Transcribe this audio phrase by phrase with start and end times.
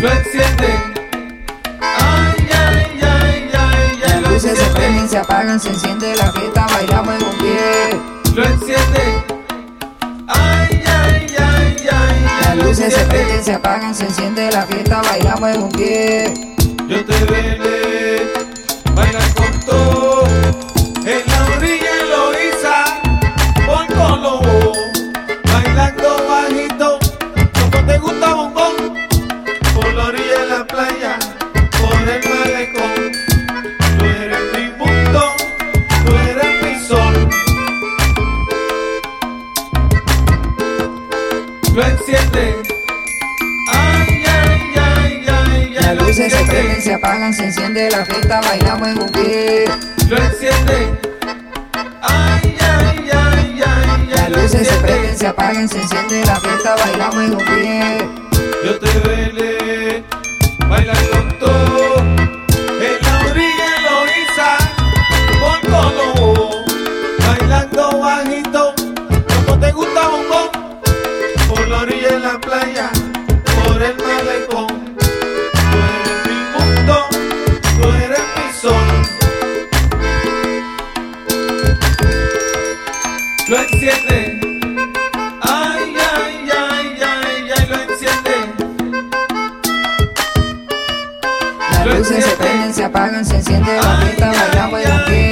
[0.00, 0.68] lo enciende.
[1.80, 6.66] Ay, ay, ay, ay, ay, Las luces se prenden, se apagan, se enciende la fiesta,
[6.72, 8.00] bailamos en un pie.
[8.34, 9.24] lo enciende.
[10.26, 15.02] Ay, ay, ay, ay, ay, Las luces se prenden, se apagan, se enciende la fiesta,
[15.02, 16.34] bailamos en un pie.
[16.88, 17.99] Yo te veré
[46.20, 46.62] luces se enciende.
[46.62, 49.64] prenden, se apagan, se enciende la fiesta, bailamos en un pie.
[50.08, 51.00] lo enciende.
[52.02, 56.36] Ay, ay, ay, ay, ay, Las lo luces se prenden, se apagan, se enciende la
[56.36, 58.08] fiesta, bailamos en un pie.
[58.64, 60.04] Yo te veré
[60.68, 64.58] bailar con todo en la orilla Eloísa,
[65.40, 66.64] por Colobo,
[67.26, 68.74] bailando bajito,
[69.46, 70.50] como te gusta bombón,
[71.48, 72.90] por la orilla de la playa,
[73.64, 74.59] por el malecón.
[83.50, 84.38] Lo enciende.
[85.42, 88.36] Ay, ay, ay, ay, ay, lo enciende.
[91.72, 95.29] Las luces se prenden, se apagan, se enciende la fiesta, bailamos en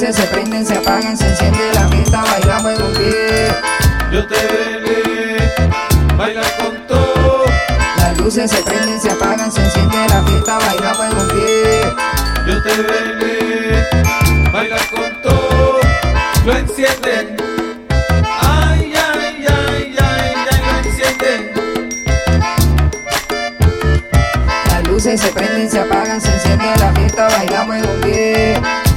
[0.00, 3.48] luces se prenden, se apagan, se enciende la fiesta, bailamos en un pie.
[4.10, 5.70] Yo te veré
[6.16, 7.44] bailar con todo.
[7.98, 11.82] Las luces se prenden, se apagan, se enciende la fiesta, bailamos en un pie.
[12.46, 13.88] Yo te veré
[14.50, 15.80] bailar con todo.
[16.46, 17.36] Lo enciende.
[18.40, 21.52] Ay, ay, ay, ay, ay, lo enciende.
[24.64, 28.89] Las luces se prenden, se apagan, se enciende la fiesta, bailamos en un pie.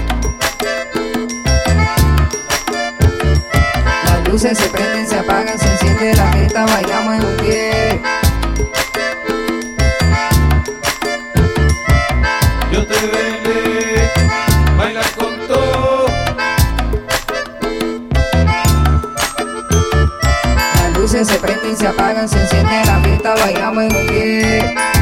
[4.44, 8.02] Luces se prenden, se apagan, se enciende la fiesta, bailamos en un pie.
[12.70, 14.12] Yo te veré
[14.78, 16.08] bailar con todo.
[20.75, 24.93] Las luces se prenden, se apagan, se enciende la fiesta, bailamos en un pie.